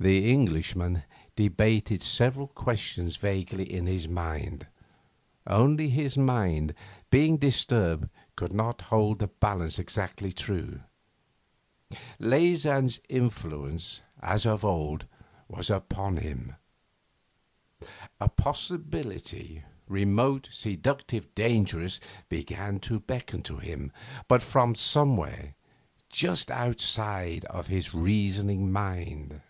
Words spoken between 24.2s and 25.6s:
but from somewhere